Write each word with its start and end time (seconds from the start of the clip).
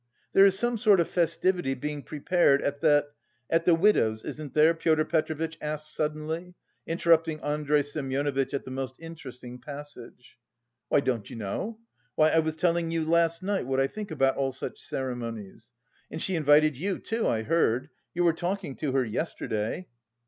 "There 0.33 0.47
is 0.47 0.57
some 0.57 0.79
sort 0.79 0.99
of 0.99 1.07
festivity 1.07 1.75
being 1.75 2.01
prepared 2.01 2.63
at 2.63 2.81
that... 2.81 3.09
at 3.51 3.65
the 3.65 3.75
widow's, 3.75 4.23
isn't 4.23 4.55
there?" 4.55 4.73
Pyotr 4.73 5.05
Petrovitch 5.05 5.59
asked 5.61 5.93
suddenly, 5.93 6.55
interrupting 6.87 7.39
Andrey 7.41 7.83
Semyonovitch 7.83 8.55
at 8.55 8.65
the 8.65 8.71
most 8.71 8.95
interesting 8.99 9.59
passage. 9.59 10.39
"Why, 10.89 11.01
don't 11.01 11.29
you 11.29 11.35
know? 11.35 11.81
Why, 12.15 12.31
I 12.31 12.39
was 12.39 12.55
telling 12.55 12.89
you 12.89 13.05
last 13.05 13.43
night 13.43 13.67
what 13.67 13.79
I 13.79 13.85
think 13.85 14.09
about 14.09 14.37
all 14.37 14.53
such 14.53 14.79
ceremonies. 14.81 15.69
And 16.09 16.19
she 16.19 16.35
invited 16.35 16.75
you 16.75 16.97
too, 16.97 17.27
I 17.27 17.43
heard. 17.43 17.89
You 18.15 18.23
were 18.23 18.33
talking 18.33 18.75
to 18.77 18.93
her 18.93 19.05
yesterday..." 19.05 19.87